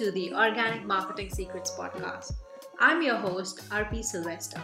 to 0.00 0.10
the 0.10 0.32
Organic 0.32 0.82
Marketing 0.86 1.28
Secrets 1.28 1.72
podcast. 1.78 2.32
I'm 2.78 3.02
your 3.02 3.16
host, 3.16 3.68
RP 3.68 4.02
Sylvester. 4.02 4.62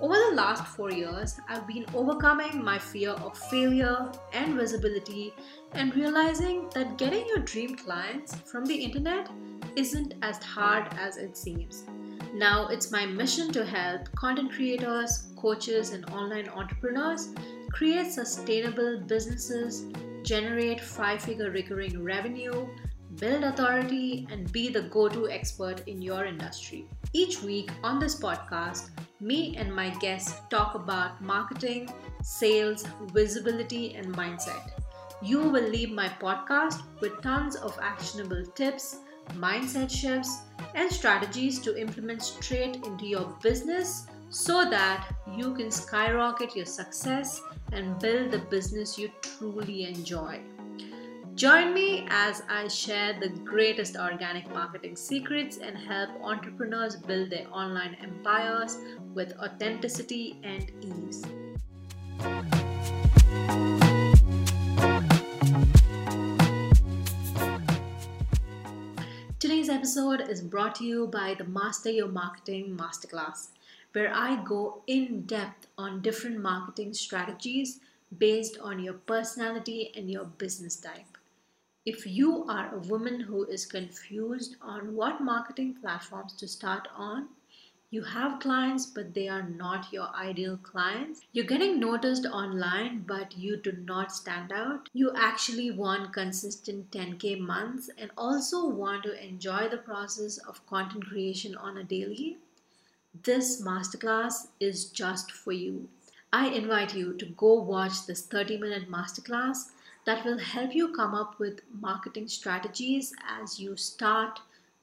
Over 0.00 0.16
the 0.16 0.34
last 0.34 0.66
four 0.66 0.90
years, 0.90 1.38
I've 1.48 1.68
been 1.68 1.86
overcoming 1.94 2.60
my 2.60 2.80
fear 2.80 3.10
of 3.10 3.38
failure 3.38 4.10
and 4.32 4.56
visibility 4.56 5.32
and 5.74 5.94
realizing 5.94 6.68
that 6.74 6.98
getting 6.98 7.24
your 7.28 7.38
dream 7.38 7.76
clients 7.76 8.34
from 8.34 8.64
the 8.64 8.74
internet 8.74 9.30
isn't 9.76 10.14
as 10.22 10.42
hard 10.42 10.92
as 10.98 11.18
it 11.18 11.36
seems. 11.36 11.84
Now, 12.34 12.66
it's 12.66 12.90
my 12.90 13.06
mission 13.06 13.52
to 13.52 13.64
help 13.64 14.10
content 14.16 14.50
creators, 14.50 15.28
coaches, 15.36 15.92
and 15.92 16.04
online 16.10 16.48
entrepreneurs 16.48 17.28
create 17.70 18.10
sustainable 18.10 18.98
businesses, 19.06 19.84
generate 20.24 20.80
five 20.80 21.22
figure 21.22 21.52
recurring 21.52 22.02
revenue, 22.02 22.66
build 23.16 23.44
authority, 23.44 24.26
and 24.30 24.50
be 24.52 24.68
the 24.68 24.82
go 24.82 25.08
to 25.08 25.28
expert 25.28 25.86
in 25.86 26.02
your 26.02 26.24
industry. 26.24 26.86
Each 27.12 27.42
week 27.42 27.70
on 27.82 27.98
this 27.98 28.18
podcast, 28.20 28.90
me 29.20 29.56
and 29.56 29.74
my 29.74 29.90
guests 30.00 30.40
talk 30.50 30.74
about 30.74 31.22
marketing, 31.22 31.88
sales, 32.22 32.84
visibility, 33.12 33.94
and 33.94 34.14
mindset. 34.14 34.70
You 35.22 35.40
will 35.40 35.68
leave 35.68 35.90
my 35.90 36.08
podcast 36.08 36.82
with 37.00 37.22
tons 37.22 37.56
of 37.56 37.78
actionable 37.80 38.44
tips, 38.54 38.98
mindset 39.32 39.90
shifts, 39.90 40.42
and 40.74 40.90
strategies 40.90 41.58
to 41.60 41.80
implement 41.80 42.22
straight 42.22 42.76
into 42.84 43.06
your 43.06 43.34
business 43.42 44.06
so 44.28 44.68
that 44.68 45.14
you 45.36 45.54
can 45.54 45.70
skyrocket 45.70 46.56
your 46.56 46.66
success 46.66 47.40
and 47.72 47.98
build 47.98 48.30
the 48.30 48.38
business 48.38 48.98
you 48.98 49.10
truly 49.22 49.84
enjoy. 49.84 50.40
Join 51.34 51.74
me 51.74 52.06
as 52.10 52.44
I 52.48 52.68
share 52.68 53.18
the 53.18 53.28
greatest 53.28 53.96
organic 53.96 54.48
marketing 54.50 54.94
secrets 54.94 55.56
and 55.58 55.76
help 55.76 56.10
entrepreneurs 56.22 56.94
build 56.94 57.30
their 57.30 57.48
online 57.50 57.96
empires 58.00 58.78
with 59.14 59.36
authenticity 59.40 60.38
and 60.44 60.70
ease. 60.80 61.24
Today's 69.40 69.68
episode 69.68 70.20
is 70.28 70.40
brought 70.40 70.76
to 70.76 70.84
you 70.84 71.08
by 71.08 71.34
the 71.34 71.44
Master 71.44 71.90
Your 71.90 72.06
Marketing 72.06 72.76
Masterclass, 72.76 73.48
where 73.92 74.14
I 74.14 74.40
go 74.44 74.82
in 74.86 75.22
depth 75.22 75.66
on 75.76 76.00
different 76.00 76.40
marketing 76.40 76.94
strategies 76.94 77.80
based 78.18 78.56
on 78.60 78.78
your 78.78 78.94
personality 78.94 79.90
and 79.96 80.08
your 80.08 80.26
business 80.26 80.76
type. 80.76 81.13
If 81.86 82.06
you 82.06 82.44
are 82.48 82.74
a 82.74 82.78
woman 82.78 83.20
who 83.20 83.44
is 83.44 83.66
confused 83.66 84.56
on 84.62 84.94
what 84.96 85.20
marketing 85.20 85.74
platforms 85.74 86.32
to 86.36 86.48
start 86.48 86.88
on, 86.96 87.28
you 87.90 88.02
have 88.02 88.40
clients 88.40 88.86
but 88.86 89.12
they 89.12 89.28
are 89.28 89.42
not 89.42 89.92
your 89.92 90.08
ideal 90.16 90.56
clients. 90.56 91.20
You're 91.32 91.44
getting 91.44 91.78
noticed 91.78 92.24
online 92.24 93.04
but 93.06 93.36
you 93.36 93.58
do 93.58 93.72
not 93.72 94.12
stand 94.12 94.50
out. 94.50 94.88
You 94.94 95.12
actually 95.14 95.70
want 95.72 96.14
consistent 96.14 96.90
10k 96.90 97.38
months 97.38 97.90
and 97.98 98.10
also 98.16 98.66
want 98.66 99.02
to 99.02 99.22
enjoy 99.22 99.68
the 99.68 99.76
process 99.76 100.38
of 100.38 100.66
content 100.66 101.04
creation 101.04 101.54
on 101.54 101.76
a 101.76 101.84
daily. 101.84 102.38
This 103.22 103.60
masterclass 103.60 104.48
is 104.58 104.86
just 104.86 105.30
for 105.30 105.52
you. 105.52 105.90
I 106.32 106.48
invite 106.48 106.94
you 106.94 107.12
to 107.18 107.26
go 107.26 107.60
watch 107.60 108.06
this 108.06 108.22
30 108.22 108.56
minute 108.56 108.90
masterclass 108.90 109.66
that 110.06 110.24
will 110.24 110.38
help 110.38 110.74
you 110.74 110.92
come 110.92 111.14
up 111.14 111.38
with 111.38 111.60
marketing 111.80 112.28
strategies 112.28 113.12
as 113.40 113.58
you 113.58 113.76
start, 113.76 114.40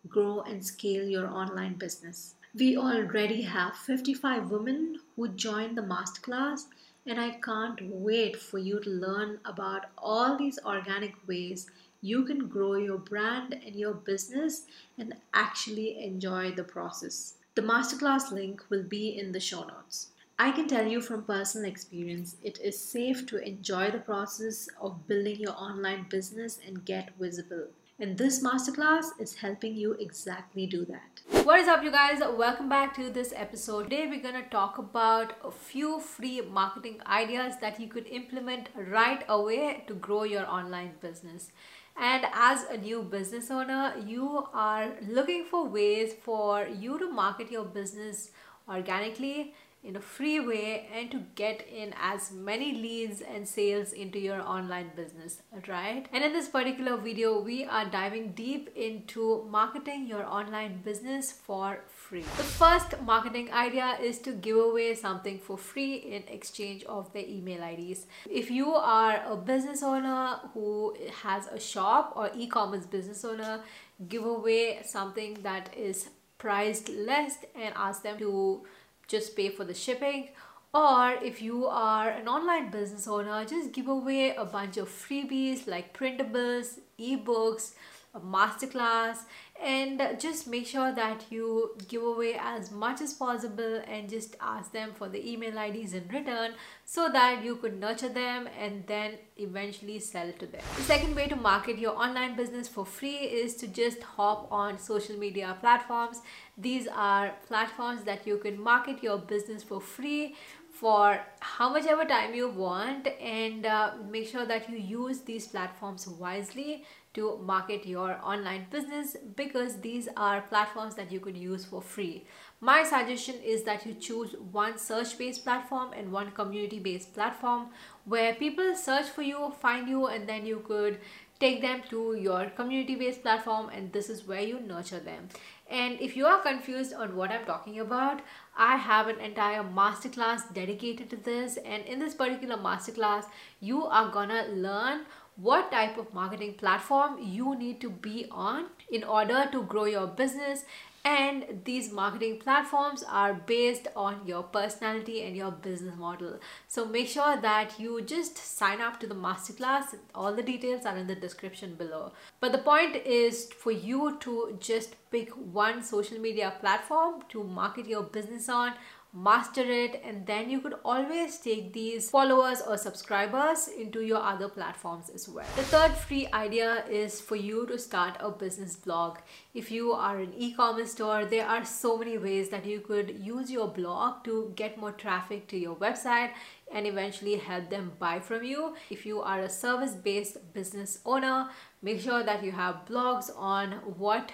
grow, 0.07 0.41
and 0.41 0.65
scale 0.65 1.07
your 1.07 1.27
online 1.27 1.75
business. 1.75 2.35
We 2.53 2.75
already 2.75 3.43
have 3.43 3.75
55 3.75 4.51
women 4.51 4.99
who 5.15 5.29
joined 5.29 5.77
the 5.77 5.83
masterclass, 5.83 6.65
and 7.05 7.19
I 7.19 7.31
can't 7.31 7.79
wait 7.81 8.35
for 8.35 8.57
you 8.57 8.79
to 8.79 8.89
learn 8.89 9.39
about 9.45 9.85
all 9.97 10.37
these 10.37 10.59
organic 10.65 11.15
ways 11.27 11.69
you 12.01 12.25
can 12.25 12.47
grow 12.47 12.73
your 12.73 12.97
brand 12.97 13.53
and 13.65 13.75
your 13.75 13.93
business 13.93 14.65
and 14.97 15.15
actually 15.33 16.03
enjoy 16.03 16.51
the 16.51 16.63
process. 16.63 17.35
The 17.53 17.61
masterclass 17.61 18.31
link 18.31 18.63
will 18.69 18.83
be 18.83 19.17
in 19.17 19.31
the 19.31 19.39
show 19.39 19.63
notes. 19.63 20.07
I 20.39 20.51
can 20.51 20.67
tell 20.67 20.87
you 20.87 21.01
from 21.01 21.23
personal 21.23 21.69
experience, 21.69 22.35
it 22.43 22.59
is 22.59 22.79
safe 22.79 23.25
to 23.27 23.37
enjoy 23.37 23.91
the 23.91 23.99
process 23.99 24.67
of 24.81 25.07
building 25.07 25.39
your 25.39 25.53
online 25.53 26.07
business 26.09 26.59
and 26.65 26.83
get 26.83 27.11
visible. 27.19 27.67
And 27.99 28.17
this 28.17 28.43
masterclass 28.43 29.05
is 29.19 29.35
helping 29.35 29.75
you 29.75 29.93
exactly 29.93 30.65
do 30.65 30.85
that. 30.85 31.45
What 31.45 31.59
is 31.59 31.67
up, 31.67 31.83
you 31.83 31.91
guys? 31.91 32.19
Welcome 32.19 32.67
back 32.67 32.95
to 32.95 33.11
this 33.11 33.31
episode. 33.35 33.83
Today, 33.83 34.07
we're 34.07 34.21
to 34.21 34.49
talk 34.49 34.79
about 34.79 35.33
a 35.43 35.51
few 35.51 35.99
free 35.99 36.41
marketing 36.41 36.99
ideas 37.05 37.53
that 37.61 37.79
you 37.79 37.87
could 37.87 38.07
implement 38.07 38.69
right 38.75 39.23
away 39.29 39.83
to 39.87 39.93
grow 39.93 40.23
your 40.23 40.47
online 40.47 40.93
business. 41.01 41.51
And 41.95 42.25
as 42.33 42.63
a 42.63 42.77
new 42.77 43.03
business 43.03 43.51
owner, 43.51 43.93
you 44.07 44.47
are 44.53 44.93
looking 45.07 45.45
for 45.45 45.67
ways 45.67 46.13
for 46.13 46.67
you 46.67 46.97
to 46.97 47.11
market 47.11 47.51
your 47.51 47.65
business 47.65 48.31
organically 48.67 49.53
in 49.83 49.95
a 49.95 50.01
free 50.01 50.39
way 50.39 50.87
and 50.93 51.09
to 51.11 51.19
get 51.35 51.67
in 51.67 51.93
as 51.99 52.31
many 52.31 52.73
leads 52.73 53.21
and 53.21 53.47
sales 53.47 53.93
into 53.93 54.19
your 54.19 54.41
online 54.41 54.91
business 54.95 55.41
right? 55.67 56.05
And 56.13 56.23
in 56.23 56.33
this 56.33 56.47
particular 56.47 56.97
video 56.97 57.41
we 57.41 57.65
are 57.65 57.85
diving 57.85 58.33
deep 58.33 58.69
into 58.75 59.47
marketing 59.49 60.07
your 60.07 60.25
online 60.25 60.81
business 60.83 61.31
for 61.31 61.79
free. 61.87 62.21
The 62.21 62.43
first 62.43 63.01
marketing 63.01 63.51
idea 63.51 63.97
is 64.01 64.19
to 64.19 64.31
give 64.33 64.57
away 64.57 64.93
something 64.95 65.39
for 65.39 65.57
free 65.57 65.95
in 65.95 66.23
exchange 66.27 66.83
of 66.83 67.11
the 67.13 67.27
email 67.29 67.63
IDs 67.63 68.05
if 68.29 68.51
you 68.51 68.73
are 68.73 69.23
a 69.27 69.35
business 69.35 69.81
owner 69.83 70.39
who 70.53 70.95
has 71.23 71.47
a 71.47 71.59
shop 71.59 72.13
or 72.15 72.29
e-commerce 72.35 72.85
business 72.85 73.25
owner 73.25 73.61
give 74.07 74.25
away 74.25 74.81
something 74.83 75.37
that 75.41 75.75
is 75.75 76.09
priced 76.37 76.89
less 76.89 77.37
and 77.55 77.73
ask 77.75 78.01
them 78.01 78.17
to 78.17 78.63
just 79.11 79.35
pay 79.35 79.49
for 79.49 79.65
the 79.65 79.73
shipping 79.73 80.29
or 80.73 81.15
if 81.29 81.41
you 81.41 81.67
are 81.67 82.09
an 82.09 82.27
online 82.27 82.71
business 82.71 83.07
owner 83.07 83.43
just 83.45 83.73
give 83.73 83.87
away 83.87 84.33
a 84.35 84.45
bunch 84.45 84.77
of 84.77 84.87
freebies 84.87 85.67
like 85.67 85.95
printables 85.97 86.79
ebooks 86.97 87.73
a 88.13 88.19
masterclass 88.19 89.19
and 89.63 90.01
just 90.19 90.47
make 90.47 90.65
sure 90.65 90.91
that 90.93 91.23
you 91.29 91.71
give 91.87 92.03
away 92.03 92.37
as 92.39 92.71
much 92.71 92.99
as 92.99 93.13
possible 93.13 93.81
and 93.87 94.09
just 94.09 94.35
ask 94.41 94.71
them 94.71 94.91
for 94.93 95.07
the 95.07 95.31
email 95.31 95.57
IDs 95.57 95.93
in 95.93 96.07
return 96.07 96.51
so 96.83 97.09
that 97.09 97.43
you 97.43 97.55
could 97.55 97.79
nurture 97.79 98.09
them 98.09 98.49
and 98.59 98.85
then 98.87 99.13
eventually 99.37 99.99
sell 99.99 100.31
to 100.39 100.47
them. 100.47 100.61
The 100.77 100.83
second 100.83 101.15
way 101.15 101.27
to 101.27 101.35
market 101.35 101.77
your 101.77 101.95
online 101.95 102.35
business 102.35 102.67
for 102.67 102.85
free 102.85 103.17
is 103.43 103.55
to 103.57 103.67
just 103.67 104.01
hop 104.01 104.47
on 104.51 104.77
social 104.77 105.17
media 105.17 105.55
platforms. 105.61 106.21
These 106.57 106.87
are 106.87 107.33
platforms 107.47 108.03
that 108.03 108.27
you 108.27 108.37
can 108.37 108.59
market 108.59 109.01
your 109.01 109.19
business 109.19 109.63
for 109.63 109.79
free 109.79 110.35
for 110.71 111.19
how 111.41 111.69
much 111.69 111.85
ever 111.85 112.05
time 112.05 112.33
you 112.33 112.49
want 112.49 113.07
and 113.21 113.65
uh, 113.65 113.91
make 114.09 114.27
sure 114.27 114.45
that 114.45 114.69
you 114.69 114.77
use 114.77 115.19
these 115.21 115.47
platforms 115.47 116.07
wisely 116.07 116.83
to 117.13 117.37
market 117.43 117.85
your 117.85 118.19
online 118.23 118.67
business 118.71 119.17
because 119.35 119.81
these 119.81 120.07
are 120.15 120.41
platforms 120.41 120.95
that 120.95 121.11
you 121.11 121.19
could 121.19 121.37
use 121.37 121.65
for 121.65 121.81
free. 121.81 122.25
My 122.61 122.83
suggestion 122.83 123.35
is 123.43 123.63
that 123.63 123.85
you 123.85 123.93
choose 123.93 124.35
one 124.51 124.77
search 124.77 125.17
based 125.17 125.43
platform 125.43 125.91
and 125.93 126.11
one 126.11 126.31
community 126.31 126.79
based 126.79 127.13
platform 127.13 127.67
where 128.05 128.35
people 128.35 128.75
search 128.75 129.07
for 129.07 129.23
you, 129.23 129.51
find 129.59 129.89
you, 129.89 130.07
and 130.07 130.27
then 130.27 130.45
you 130.45 130.63
could 130.65 130.99
take 131.39 131.61
them 131.61 131.81
to 131.89 132.13
your 132.13 132.51
community 132.51 132.95
based 132.95 133.23
platform 133.23 133.69
and 133.69 133.91
this 133.91 134.09
is 134.09 134.27
where 134.27 134.41
you 134.41 134.59
nurture 134.59 134.99
them. 134.99 135.27
And 135.71 135.99
if 136.01 136.17
you 136.17 136.25
are 136.25 136.39
confused 136.41 136.93
on 136.93 137.15
what 137.15 137.31
I'm 137.31 137.45
talking 137.45 137.79
about, 137.79 138.19
I 138.57 138.75
have 138.75 139.07
an 139.07 139.19
entire 139.21 139.63
masterclass 139.63 140.53
dedicated 140.53 141.09
to 141.11 141.15
this. 141.15 141.57
And 141.65 141.85
in 141.85 141.97
this 141.97 142.13
particular 142.13 142.57
masterclass, 142.57 143.23
you 143.61 143.85
are 143.85 144.11
gonna 144.11 144.47
learn 144.49 145.05
what 145.35 145.71
type 145.71 145.97
of 145.97 146.13
marketing 146.13 146.53
platform 146.55 147.17
you 147.21 147.55
need 147.55 147.81
to 147.81 147.89
be 147.89 148.27
on 148.31 148.65
in 148.91 149.03
order 149.03 149.47
to 149.51 149.63
grow 149.63 149.85
your 149.85 150.07
business. 150.07 150.65
And 151.03 151.61
these 151.65 151.91
marketing 151.91 152.37
platforms 152.37 153.03
are 153.09 153.33
based 153.33 153.87
on 153.95 154.21
your 154.23 154.43
personality 154.43 155.23
and 155.23 155.35
your 155.35 155.49
business 155.49 155.95
model. 155.97 156.39
So 156.67 156.85
make 156.85 157.07
sure 157.07 157.41
that 157.41 157.79
you 157.79 158.03
just 158.03 158.37
sign 158.37 158.81
up 158.81 158.99
to 158.99 159.07
the 159.07 159.15
masterclass. 159.15 159.95
All 160.13 160.35
the 160.35 160.43
details 160.43 160.85
are 160.85 160.95
in 160.95 161.07
the 161.07 161.15
description 161.15 161.73
below. 161.73 162.11
But 162.39 162.51
the 162.51 162.59
point 162.59 162.97
is 162.97 163.51
for 163.51 163.71
you 163.71 164.17
to 164.19 164.57
just 164.59 164.95
pick 165.09 165.31
one 165.31 165.81
social 165.81 166.19
media 166.19 166.53
platform 166.59 167.23
to 167.29 167.43
market 167.43 167.87
your 167.87 168.03
business 168.03 168.47
on 168.47 168.73
master 169.13 169.61
it, 169.61 170.01
and 170.05 170.25
then 170.25 170.49
you 170.49 170.61
could 170.61 170.75
always 170.85 171.37
take 171.37 171.73
these 171.73 172.09
followers 172.09 172.61
or 172.61 172.77
subscribers 172.77 173.67
into 173.67 174.01
your 174.01 174.21
other 174.21 174.47
platforms 174.47 175.09
as 175.09 175.27
well. 175.27 175.45
The 175.55 175.63
third 175.63 175.91
free 175.91 176.27
idea 176.33 176.85
is 176.89 177.19
for 177.19 177.35
you 177.35 177.67
to 177.67 177.77
start 177.77 178.15
a 178.19 178.31
business 178.31 178.75
blog. 178.75 179.17
If 179.53 179.69
you 179.69 179.91
are 179.91 180.19
an 180.19 180.33
e-commerce 180.37 180.93
store, 180.93 181.25
there 181.25 181.45
are 181.45 181.65
so 181.65 181.97
many 181.97 182.17
ways 182.17 182.49
that 182.49 182.65
you 182.65 182.79
could 182.79 183.19
use 183.19 183.51
your 183.51 183.67
blog 183.67 184.23
to 184.23 184.53
get 184.55 184.77
more 184.77 184.93
traffic 184.93 185.47
to 185.49 185.57
your 185.57 185.75
website 185.75 186.31
and 186.73 186.87
eventually 186.87 187.35
help 187.35 187.69
them 187.69 187.91
buy 187.99 188.19
from 188.21 188.43
you. 188.43 188.75
If 188.89 189.05
you 189.05 189.21
are 189.21 189.41
a 189.41 189.49
service 189.49 189.93
based 189.93 190.53
business 190.53 190.99
owner, 191.05 191.49
make 191.81 191.99
sure 191.99 192.23
that 192.23 192.43
you 192.43 192.53
have 192.53 192.85
blogs 192.89 193.29
on 193.35 193.73
what 193.97 194.31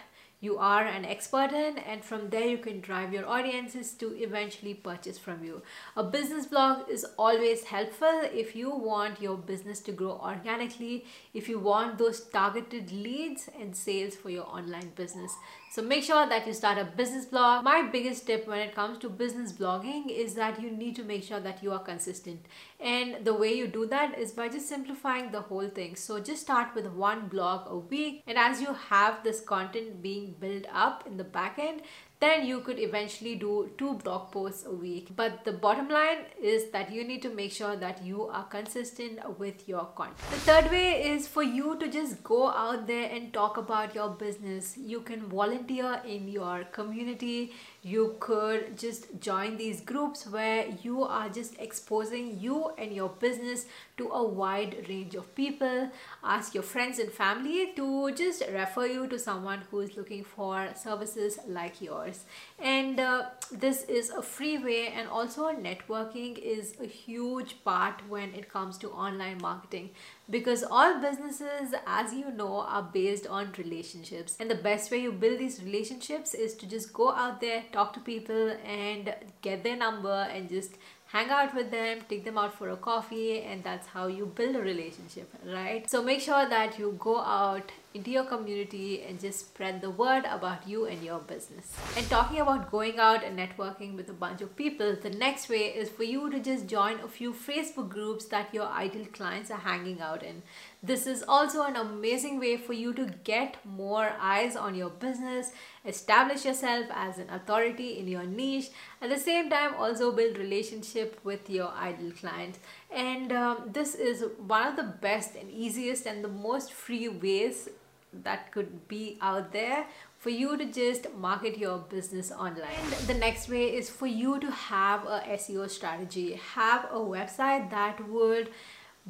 you 0.47 0.57
are 0.57 0.85
an 0.85 1.05
expert 1.13 1.51
in 1.51 1.77
and 1.79 2.03
from 2.09 2.29
there 2.29 2.47
you 2.53 2.57
can 2.65 2.79
drive 2.87 3.13
your 3.17 3.27
audiences 3.37 3.93
to 4.01 4.07
eventually 4.27 4.73
purchase 4.73 5.17
from 5.25 5.43
you. 5.43 5.61
A 5.95 6.03
business 6.17 6.45
blog 6.45 6.89
is 6.89 7.05
always 7.17 7.63
helpful 7.75 8.21
if 8.43 8.55
you 8.55 8.69
want 8.89 9.21
your 9.27 9.37
business 9.37 9.79
to 9.87 9.91
grow 9.91 10.13
organically, 10.31 11.05
if 11.33 11.49
you 11.49 11.59
want 11.59 11.97
those 11.97 12.21
targeted 12.39 12.91
leads 12.91 13.49
and 13.59 13.75
sales 13.75 14.15
for 14.15 14.29
your 14.29 14.47
online 14.59 14.91
business. 14.95 15.35
So 15.69 15.81
make 15.81 16.03
sure 16.03 16.27
that 16.27 16.47
you 16.47 16.53
start 16.53 16.77
a 16.77 16.85
business 16.85 17.25
blog. 17.25 17.63
My 17.63 17.81
biggest 17.83 18.25
tip 18.25 18.47
when 18.47 18.59
it 18.59 18.73
comes 18.73 18.97
to 18.99 19.09
business 19.09 19.51
blogging 19.51 20.09
is 20.09 20.33
that 20.35 20.61
you 20.61 20.71
need 20.71 20.95
to 20.95 21.03
make 21.03 21.23
sure 21.23 21.41
that 21.41 21.61
you 21.61 21.71
are 21.73 21.83
consistent. 21.89 22.45
And 22.79 23.25
the 23.25 23.33
way 23.33 23.53
you 23.53 23.67
do 23.67 23.85
that 23.87 24.17
is 24.17 24.31
by 24.31 24.47
just 24.47 24.69
simplifying 24.69 25.31
the 25.31 25.41
whole 25.41 25.67
thing. 25.67 25.95
So 25.95 26.19
just 26.19 26.41
start 26.43 26.73
with 26.73 26.87
one 26.87 27.27
blog 27.27 27.69
a 27.69 27.77
week. 27.77 28.23
And 28.25 28.37
as 28.37 28.61
you 28.61 28.73
have 28.89 29.23
this 29.23 29.41
content 29.41 30.01
being 30.01 30.35
built 30.39 30.65
up 30.73 31.05
in 31.07 31.17
the 31.17 31.23
back 31.23 31.59
end, 31.59 31.81
then 32.19 32.45
you 32.47 32.61
could 32.61 32.79
eventually 32.79 33.35
do 33.35 33.69
two 33.77 33.93
blog 33.95 34.31
posts 34.31 34.65
a 34.65 34.71
week. 34.71 35.09
But 35.15 35.45
the 35.45 35.51
bottom 35.51 35.87
line 35.87 36.25
is 36.41 36.71
that 36.71 36.91
you 36.91 37.03
need 37.03 37.21
to 37.21 37.29
make 37.29 37.51
sure 37.51 37.75
that 37.75 38.03
you 38.03 38.23
are 38.23 38.43
consistent 38.45 39.37
with 39.37 39.67
your 39.69 39.85
content. 39.95 40.17
The 40.31 40.37
third 40.37 40.71
way 40.71 41.03
is 41.11 41.27
for 41.27 41.43
you 41.43 41.77
to 41.77 41.87
just 41.87 42.23
go 42.23 42.49
out 42.49 42.87
there 42.87 43.09
and 43.11 43.31
talk 43.31 43.57
about 43.57 43.93
your 43.93 44.09
business. 44.09 44.75
You 44.77 45.01
can 45.01 45.27
volunteer 45.27 46.01
in 46.07 46.27
your 46.27 46.63
community 46.65 47.53
you 47.83 48.15
could 48.19 48.77
just 48.77 49.19
join 49.19 49.57
these 49.57 49.81
groups 49.81 50.27
where 50.27 50.67
you 50.81 51.03
are 51.03 51.29
just 51.29 51.57
exposing 51.59 52.39
you 52.39 52.71
and 52.77 52.91
your 52.93 53.09
business 53.09 53.65
to 53.97 54.09
a 54.09 54.23
wide 54.23 54.85
range 54.89 55.15
of 55.15 55.33
people. 55.35 55.89
Ask 56.23 56.53
your 56.53 56.63
friends 56.63 56.99
and 56.99 57.11
family 57.11 57.73
to 57.75 58.11
just 58.13 58.43
refer 58.51 58.85
you 58.85 59.07
to 59.07 59.19
someone 59.19 59.61
who 59.71 59.79
is 59.79 59.95
looking 59.95 60.23
for 60.23 60.69
services 60.75 61.39
like 61.47 61.81
yours. 61.81 62.25
And 62.59 62.99
uh, 62.99 63.25
this 63.51 63.83
is 63.83 64.09
a 64.09 64.21
free 64.21 64.57
way 64.57 64.87
and 64.89 65.07
also 65.07 65.51
networking 65.53 66.37
is 66.37 66.75
a 66.81 66.87
huge 66.87 67.63
part 67.63 68.01
when 68.09 68.33
it 68.33 68.51
comes 68.51 68.77
to 68.79 68.89
online 68.89 69.37
marketing 69.41 69.91
because 70.29 70.63
all 70.69 70.99
businesses 70.99 71.73
as 71.85 72.13
you 72.13 72.31
know 72.31 72.61
are 72.61 72.83
based 72.83 73.27
on 73.27 73.53
relationships 73.57 74.35
and 74.39 74.49
the 74.49 74.55
best 74.55 74.91
way 74.91 74.97
you 74.97 75.11
build 75.11 75.39
these 75.39 75.63
relationships 75.63 76.33
is 76.33 76.53
to 76.55 76.67
just 76.67 76.91
go 76.93 77.11
out 77.11 77.39
there 77.39 77.63
talk 77.71 77.93
to 77.93 77.99
people 78.01 78.51
and 78.65 79.13
get 79.41 79.63
their 79.63 79.77
number 79.77 80.27
and 80.33 80.49
just 80.49 80.71
hang 81.07 81.29
out 81.29 81.55
with 81.55 81.71
them, 81.71 81.99
take 82.09 82.23
them 82.25 82.37
out 82.37 82.53
for 82.53 82.69
a 82.69 82.75
coffee, 82.77 83.41
and 83.41 83.63
that's 83.63 83.87
how 83.87 84.07
you 84.07 84.25
build 84.25 84.55
a 84.55 84.61
relationship, 84.61 85.29
right? 85.45 85.89
So 85.89 86.03
make 86.03 86.21
sure 86.21 86.47
that 86.49 86.77
you 86.77 86.95
go 86.99 87.19
out 87.19 87.71
into 87.97 88.11
your 88.11 88.25
community 88.25 89.01
and 89.01 89.19
just 89.19 89.39
spread 89.39 89.81
the 89.81 89.89
word 89.89 90.25
about 90.25 90.67
you 90.67 90.85
and 90.85 91.03
your 91.03 91.19
business. 91.19 91.75
And 91.97 92.07
talking 92.09 92.39
about 92.39 92.69
going 92.71 92.99
out 92.99 93.23
and 93.23 93.37
networking 93.37 93.95
with 93.95 94.09
a 94.09 94.13
bunch 94.13 94.41
of 94.41 94.55
people, 94.55 94.95
the 94.95 95.09
next 95.09 95.49
way 95.49 95.65
is 95.81 95.89
for 95.89 96.03
you 96.03 96.29
to 96.29 96.39
just 96.39 96.67
join 96.67 96.99
a 96.99 97.07
few 97.07 97.33
Facebook 97.33 97.89
groups 97.89 98.25
that 98.25 98.53
your 98.53 98.67
ideal 98.67 99.07
clients 99.13 99.49
are 99.49 99.65
hanging 99.71 99.99
out 99.99 100.21
in. 100.21 100.43
This 100.83 101.07
is 101.07 101.23
also 101.27 101.63
an 101.63 101.75
amazing 101.75 102.39
way 102.39 102.55
for 102.55 102.73
you 102.73 102.93
to 102.93 103.05
get 103.23 103.57
more 103.65 104.11
eyes 104.19 104.55
on 104.55 104.75
your 104.75 104.91
business, 104.91 105.51
establish 105.83 106.45
yourself 106.45 106.85
as 106.93 107.17
an 107.17 107.31
authority 107.31 107.97
in 107.97 108.07
your 108.07 108.25
niche, 108.25 108.69
at 109.01 109.09
the 109.09 109.19
same 109.19 109.49
time 109.49 109.73
also 109.73 110.11
build 110.11 110.37
relationship 110.37 111.19
with 111.23 111.49
your 111.49 111.69
ideal 111.69 112.11
clients. 112.11 112.59
And 112.91 113.31
um, 113.31 113.69
this 113.73 113.95
is 113.95 114.23
one 114.45 114.67
of 114.67 114.75
the 114.75 114.93
best 115.01 115.35
and 115.35 115.49
easiest 115.49 116.05
and 116.05 116.23
the 116.23 116.29
most 116.29 116.71
free 116.71 117.07
ways 117.09 117.69
that 118.13 118.51
could 118.51 118.87
be 118.87 119.17
out 119.21 119.51
there 119.51 119.85
for 120.17 120.29
you 120.29 120.57
to 120.57 120.65
just 120.65 121.13
market 121.13 121.57
your 121.57 121.77
business 121.77 122.31
online. 122.31 122.85
And 122.99 123.07
the 123.07 123.13
next 123.13 123.49
way 123.49 123.75
is 123.75 123.89
for 123.89 124.07
you 124.07 124.39
to 124.39 124.51
have 124.51 125.05
a 125.05 125.21
SEO 125.31 125.69
strategy, 125.69 126.39
have 126.55 126.85
a 126.85 126.97
website 126.97 127.69
that 127.69 128.07
would 128.09 128.49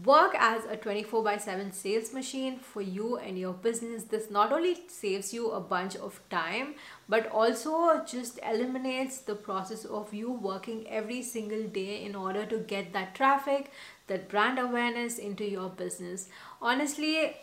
work 0.06 0.36
as 0.38 0.64
a 0.66 0.78
24 0.78 1.24
by 1.24 1.38
7 1.38 1.72
sales 1.72 2.14
machine 2.14 2.60
for 2.60 2.82
you 2.82 3.18
and 3.18 3.38
your 3.38 3.54
business. 3.54 4.04
This 4.04 4.30
not 4.30 4.52
only 4.52 4.78
saves 4.88 5.34
you 5.34 5.50
a 5.50 5.60
bunch 5.60 5.96
of 5.96 6.20
time 6.30 6.76
but 7.10 7.28
also 7.32 8.04
just 8.06 8.40
eliminates 8.48 9.20
the 9.20 9.34
process 9.34 9.86
of 9.86 10.14
you 10.14 10.32
working 10.32 10.88
every 10.88 11.24
single 11.24 11.64
day 11.64 12.04
in 12.04 12.16
order 12.16 12.46
to 12.46 12.60
get 12.60 12.94
that 12.94 13.16
traffic 13.16 13.72
that 14.06 14.30
brand 14.30 14.60
awareness 14.60 15.18
into 15.18 15.44
your 15.44 15.70
business. 15.70 16.30
Honestly 16.62 17.36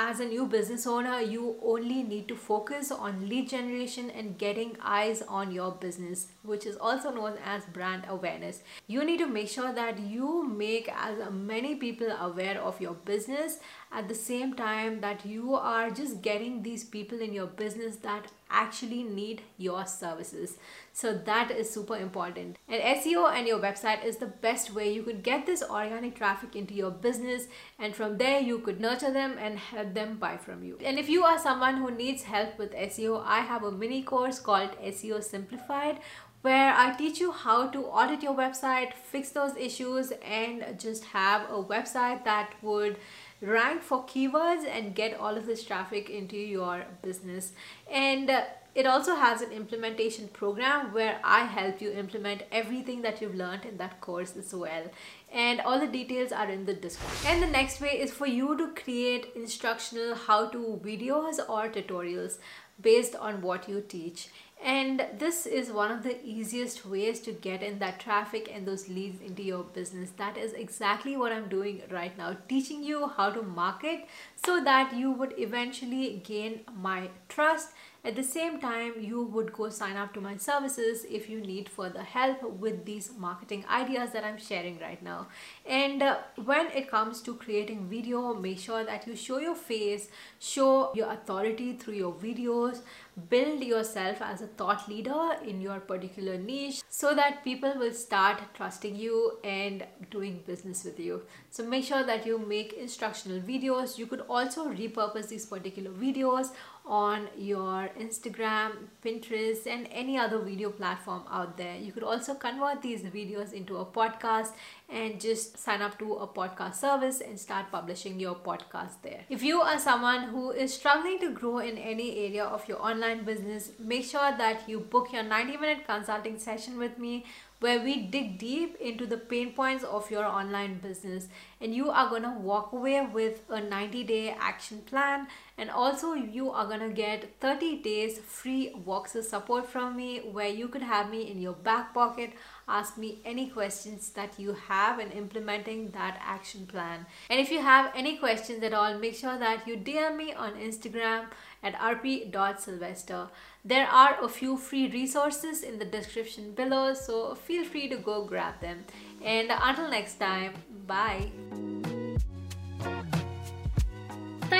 as 0.00 0.20
a 0.20 0.24
new 0.24 0.46
business 0.46 0.86
owner, 0.86 1.20
you 1.20 1.56
only 1.60 2.04
need 2.04 2.28
to 2.28 2.36
focus 2.36 2.92
on 2.92 3.28
lead 3.28 3.48
generation 3.48 4.10
and 4.10 4.38
getting 4.38 4.76
eyes 4.80 5.22
on 5.22 5.50
your 5.50 5.72
business, 5.72 6.28
which 6.44 6.66
is 6.66 6.76
also 6.76 7.10
known 7.10 7.34
as 7.44 7.64
brand 7.64 8.04
awareness. 8.08 8.62
You 8.86 9.04
need 9.04 9.18
to 9.18 9.26
make 9.26 9.48
sure 9.48 9.72
that 9.72 9.98
you 9.98 10.46
make 10.46 10.88
as 10.88 11.18
many 11.32 11.74
people 11.74 12.12
aware 12.12 12.60
of 12.60 12.80
your 12.80 12.94
business 12.94 13.58
at 13.90 14.08
the 14.08 14.14
same 14.14 14.54
time 14.54 15.00
that 15.00 15.24
you 15.24 15.54
are 15.54 15.90
just 15.90 16.20
getting 16.22 16.62
these 16.62 16.84
people 16.84 17.20
in 17.20 17.32
your 17.32 17.46
business 17.46 17.96
that 17.96 18.26
actually 18.50 19.02
need 19.02 19.42
your 19.56 19.86
services. 19.86 20.58
So 20.92 21.14
that 21.14 21.50
is 21.50 21.70
super 21.70 21.96
important. 21.96 22.56
And 22.68 22.82
SEO 22.82 23.32
and 23.32 23.46
your 23.46 23.58
website 23.58 24.04
is 24.04 24.16
the 24.16 24.26
best 24.26 24.74
way 24.74 24.92
you 24.92 25.02
could 25.02 25.22
get 25.22 25.46
this 25.46 25.62
organic 25.62 26.16
traffic 26.16 26.56
into 26.56 26.74
your 26.74 26.90
business 26.90 27.46
and 27.78 27.94
from 27.94 28.18
there 28.18 28.40
you 28.40 28.58
could 28.58 28.80
nurture 28.80 29.12
them 29.12 29.36
and 29.38 29.58
help 29.58 29.94
them 29.94 30.16
buy 30.18 30.36
from 30.36 30.62
you. 30.62 30.78
And 30.84 30.98
if 30.98 31.08
you 31.08 31.24
are 31.24 31.38
someone 31.38 31.76
who 31.76 31.90
needs 31.90 32.22
help 32.22 32.58
with 32.58 32.72
SEO, 32.72 33.22
I 33.24 33.40
have 33.40 33.62
a 33.62 33.72
mini 33.72 34.02
course 34.02 34.38
called 34.38 34.70
SEO 34.82 35.22
Simplified 35.22 36.00
where 36.42 36.72
I 36.72 36.94
teach 36.96 37.20
you 37.20 37.32
how 37.32 37.66
to 37.68 37.84
audit 37.86 38.22
your 38.22 38.34
website, 38.34 38.92
fix 38.94 39.30
those 39.30 39.56
issues 39.56 40.12
and 40.24 40.78
just 40.78 41.04
have 41.06 41.50
a 41.50 41.62
website 41.62 42.24
that 42.24 42.54
would 42.62 42.96
rank 43.40 43.82
for 43.82 44.04
keywords 44.04 44.66
and 44.66 44.94
get 44.94 45.18
all 45.18 45.36
of 45.36 45.46
this 45.46 45.64
traffic 45.64 46.10
into 46.10 46.36
your 46.36 46.84
business 47.02 47.52
and 47.90 48.28
uh, 48.28 48.42
it 48.78 48.86
also 48.86 49.16
has 49.16 49.42
an 49.42 49.50
implementation 49.50 50.28
program 50.28 50.92
where 50.92 51.18
I 51.24 51.44
help 51.46 51.80
you 51.80 51.90
implement 51.90 52.42
everything 52.52 53.02
that 53.02 53.20
you've 53.20 53.34
learned 53.34 53.64
in 53.64 53.76
that 53.78 54.00
course 54.00 54.36
as 54.36 54.54
well. 54.54 54.84
And 55.32 55.60
all 55.62 55.80
the 55.80 55.88
details 55.88 56.30
are 56.30 56.48
in 56.48 56.64
the 56.64 56.74
description. 56.74 57.26
And 57.28 57.42
the 57.42 57.48
next 57.48 57.80
way 57.80 57.98
is 58.00 58.12
for 58.12 58.26
you 58.26 58.56
to 58.56 58.68
create 58.80 59.32
instructional 59.34 60.14
how-to 60.14 60.80
videos 60.84 61.40
or 61.48 61.68
tutorials 61.68 62.38
based 62.80 63.16
on 63.16 63.42
what 63.42 63.68
you 63.68 63.80
teach 63.80 64.28
and 64.64 65.06
this 65.18 65.46
is 65.46 65.70
one 65.70 65.90
of 65.90 66.02
the 66.02 66.18
easiest 66.24 66.84
ways 66.84 67.20
to 67.20 67.32
get 67.32 67.62
in 67.62 67.78
that 67.78 68.00
traffic 68.00 68.50
and 68.52 68.66
those 68.66 68.88
leads 68.88 69.20
into 69.20 69.42
your 69.42 69.62
business. 69.62 70.10
That 70.16 70.36
is 70.36 70.52
exactly 70.52 71.16
what 71.16 71.32
i'm 71.32 71.48
doing 71.48 71.82
right 71.90 72.16
now 72.18 72.36
teaching 72.48 72.82
you 72.82 73.08
how 73.08 73.30
to 73.30 73.42
market 73.42 74.06
so 74.44 74.62
that 74.64 74.94
you 74.94 75.12
would 75.12 75.34
eventually 75.38 76.22
gain 76.24 76.60
my 76.74 77.08
trust. 77.28 77.70
At 78.04 78.14
the 78.14 78.22
same 78.22 78.60
time, 78.60 78.94
you 79.00 79.24
would 79.24 79.52
go 79.52 79.68
sign 79.68 79.96
up 79.96 80.14
to 80.14 80.20
my 80.20 80.36
services 80.36 81.04
if 81.10 81.28
you 81.28 81.40
need 81.40 81.68
further 81.68 82.02
help 82.02 82.42
with 82.42 82.84
these 82.84 83.10
marketing 83.18 83.64
ideas 83.68 84.12
that 84.12 84.24
I'm 84.24 84.38
sharing 84.38 84.78
right 84.78 85.02
now. 85.02 85.26
And 85.66 86.02
uh, 86.02 86.18
when 86.44 86.68
it 86.68 86.88
comes 86.88 87.20
to 87.22 87.34
creating 87.34 87.88
video, 87.88 88.34
make 88.34 88.60
sure 88.60 88.84
that 88.84 89.06
you 89.06 89.16
show 89.16 89.38
your 89.38 89.56
face, 89.56 90.08
show 90.38 90.92
your 90.94 91.10
authority 91.10 91.72
through 91.74 91.94
your 91.94 92.12
videos, 92.12 92.80
build 93.28 93.62
yourself 93.62 94.22
as 94.22 94.42
a 94.42 94.46
thought 94.46 94.88
leader 94.88 95.36
in 95.44 95.60
your 95.60 95.80
particular 95.80 96.36
niche 96.38 96.82
so 96.88 97.14
that 97.14 97.44
people 97.44 97.72
will 97.78 97.92
start 97.92 98.40
trusting 98.54 98.96
you 98.96 99.38
and 99.44 99.84
doing 100.10 100.42
business 100.46 100.84
with 100.84 100.98
you. 101.00 101.22
So 101.50 101.64
make 101.64 101.84
sure 101.84 102.04
that 102.04 102.26
you 102.26 102.38
make 102.38 102.72
instructional 102.74 103.40
videos. 103.40 103.98
You 103.98 104.06
could 104.06 104.22
also 104.28 104.68
repurpose 104.68 105.28
these 105.28 105.46
particular 105.46 105.90
videos 105.90 106.50
on 106.88 107.28
your 107.36 107.90
Instagram, 108.00 108.72
Pinterest, 109.04 109.66
and 109.66 109.86
any 109.90 110.16
other 110.16 110.38
video 110.38 110.70
platform 110.70 111.22
out 111.30 111.56
there. 111.58 111.76
You 111.76 111.92
could 111.92 112.02
also 112.02 112.34
convert 112.34 112.80
these 112.80 113.02
videos 113.02 113.52
into 113.52 113.76
a 113.76 113.84
podcast 113.84 114.52
and 114.88 115.20
just 115.20 115.58
sign 115.58 115.82
up 115.82 115.98
to 115.98 116.14
a 116.14 116.26
podcast 116.26 116.76
service 116.76 117.20
and 117.20 117.38
start 117.38 117.66
publishing 117.70 118.18
your 118.18 118.34
podcast 118.34 119.02
there. 119.02 119.20
If 119.28 119.42
you 119.42 119.60
are 119.60 119.78
someone 119.78 120.22
who 120.24 120.50
is 120.50 120.72
struggling 120.72 121.18
to 121.20 121.30
grow 121.30 121.58
in 121.58 121.76
any 121.76 122.26
area 122.26 122.44
of 122.44 122.66
your 122.66 122.80
online 122.80 123.07
business, 123.16 123.72
make 123.78 124.04
sure 124.04 124.36
that 124.36 124.68
you 124.68 124.80
book 124.80 125.12
your 125.12 125.22
90 125.22 125.56
minute 125.56 125.86
consulting 125.86 126.38
session 126.38 126.78
with 126.78 126.98
me 126.98 127.24
where 127.60 127.80
we 127.80 128.02
dig 128.02 128.38
deep 128.38 128.76
into 128.80 129.04
the 129.04 129.16
pain 129.16 129.52
points 129.52 129.82
of 129.82 130.10
your 130.10 130.24
online 130.24 130.78
business. 130.78 131.28
And 131.60 131.74
you 131.74 131.90
are 131.90 132.08
going 132.08 132.22
to 132.22 132.30
walk 132.30 132.72
away 132.72 133.04
with 133.12 133.40
a 133.48 133.60
90 133.60 134.04
day 134.04 134.36
action 134.38 134.78
plan. 134.82 135.26
And 135.56 135.70
also 135.70 136.12
you 136.14 136.50
are 136.50 136.66
going 136.66 136.80
to 136.80 136.90
get 136.90 137.40
30 137.40 137.82
days 137.82 138.18
free 138.18 138.72
Voxer 138.86 139.24
support 139.24 139.68
from 139.68 139.96
me 139.96 140.20
where 140.20 140.48
you 140.48 140.68
could 140.68 140.82
have 140.82 141.10
me 141.10 141.30
in 141.30 141.40
your 141.40 141.54
back 141.54 141.92
pocket 141.94 142.32
ask 142.68 142.98
me 142.98 143.18
any 143.24 143.48
questions 143.48 144.10
that 144.10 144.38
you 144.38 144.52
have 144.68 145.00
in 145.00 145.10
implementing 145.10 145.90
that 145.90 146.20
action 146.22 146.66
plan. 146.66 147.06
And 147.30 147.40
if 147.40 147.50
you 147.50 147.60
have 147.60 147.92
any 147.96 148.16
questions 148.16 148.62
at 148.62 148.72
all 148.72 148.98
make 148.98 149.14
sure 149.14 149.38
that 149.38 149.66
you 149.66 149.76
DM 149.76 150.16
me 150.16 150.32
on 150.32 150.52
Instagram 150.52 151.26
at 151.62 151.74
rp.sylvester 151.74 153.28
there 153.64 153.86
are 153.88 154.16
a 154.22 154.28
few 154.28 154.56
free 154.56 154.88
resources 154.90 155.62
in 155.62 155.78
the 155.78 155.84
description 155.84 156.52
below 156.52 156.94
so 156.94 157.34
feel 157.34 157.64
free 157.64 157.88
to 157.88 157.96
go 157.96 158.24
grab 158.24 158.60
them. 158.60 158.84
And 159.22 159.50
until 159.50 159.90
next 159.90 160.20
time 160.20 160.54
bye 160.86 161.30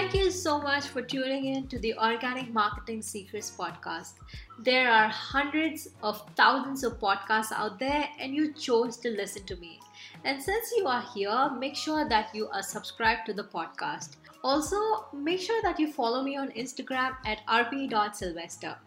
Thank 0.08 0.24
you 0.24 0.30
so 0.30 0.58
much 0.58 0.86
for 0.86 1.02
tuning 1.02 1.44
in 1.54 1.66
to 1.66 1.78
the 1.78 1.92
Organic 1.98 2.50
Marketing 2.50 3.02
Secrets 3.02 3.52
podcast. 3.54 4.14
There 4.58 4.90
are 4.90 5.06
hundreds 5.06 5.90
of 6.02 6.22
thousands 6.34 6.82
of 6.82 6.98
podcasts 6.98 7.52
out 7.52 7.78
there, 7.78 8.08
and 8.18 8.34
you 8.34 8.54
chose 8.54 8.96
to 9.00 9.10
listen 9.10 9.44
to 9.44 9.56
me. 9.56 9.78
And 10.24 10.42
since 10.42 10.72
you 10.78 10.86
are 10.86 11.04
here, 11.14 11.50
make 11.58 11.76
sure 11.76 12.08
that 12.08 12.34
you 12.34 12.48
are 12.48 12.62
subscribed 12.62 13.26
to 13.26 13.34
the 13.34 13.44
podcast. 13.44 14.16
Also, 14.42 14.80
make 15.12 15.40
sure 15.40 15.60
that 15.60 15.78
you 15.78 15.92
follow 15.92 16.22
me 16.22 16.38
on 16.38 16.52
Instagram 16.52 17.14
at 17.26 17.46
rp.sylvester. 17.46 18.78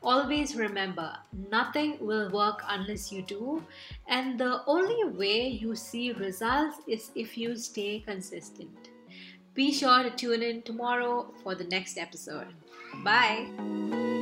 Always 0.00 0.54
remember, 0.54 1.12
nothing 1.50 1.96
will 1.98 2.30
work 2.30 2.62
unless 2.68 3.10
you 3.10 3.22
do, 3.22 3.64
and 4.06 4.38
the 4.38 4.62
only 4.68 5.10
way 5.10 5.48
you 5.48 5.74
see 5.74 6.12
results 6.12 6.76
is 6.86 7.10
if 7.16 7.36
you 7.36 7.56
stay 7.56 7.98
consistent. 8.06 8.91
Be 9.54 9.72
sure 9.72 10.02
to 10.02 10.10
tune 10.10 10.42
in 10.42 10.62
tomorrow 10.62 11.32
for 11.42 11.54
the 11.54 11.64
next 11.64 11.98
episode. 11.98 12.48
Bye. 13.04 14.21